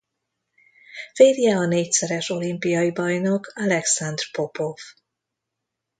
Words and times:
Férje 1.13 1.57
a 1.57 1.65
négyszeres 1.65 2.29
olimpiai 2.29 2.91
bajnok 2.91 3.51
Alekszandr 3.55 4.31
Popov. 4.31 4.77